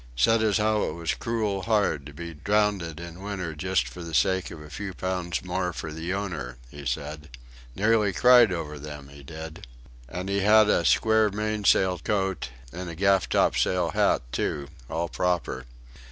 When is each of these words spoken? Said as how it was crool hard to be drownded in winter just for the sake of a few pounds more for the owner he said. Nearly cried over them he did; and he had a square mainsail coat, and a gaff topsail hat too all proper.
Said 0.15 0.41
as 0.41 0.57
how 0.57 0.81
it 0.85 0.93
was 0.93 1.13
crool 1.13 1.61
hard 1.61 2.07
to 2.07 2.11
be 2.11 2.33
drownded 2.33 2.99
in 2.99 3.21
winter 3.21 3.53
just 3.53 3.87
for 3.87 4.01
the 4.01 4.15
sake 4.15 4.49
of 4.49 4.59
a 4.59 4.71
few 4.71 4.95
pounds 4.95 5.45
more 5.45 5.71
for 5.73 5.91
the 5.93 6.11
owner 6.11 6.57
he 6.71 6.87
said. 6.87 7.29
Nearly 7.75 8.11
cried 8.11 8.51
over 8.51 8.79
them 8.79 9.09
he 9.09 9.21
did; 9.21 9.67
and 10.09 10.27
he 10.27 10.39
had 10.39 10.69
a 10.69 10.85
square 10.85 11.29
mainsail 11.29 11.99
coat, 11.99 12.49
and 12.73 12.89
a 12.89 12.95
gaff 12.95 13.29
topsail 13.29 13.91
hat 13.91 14.23
too 14.31 14.69
all 14.89 15.07
proper. 15.07 15.67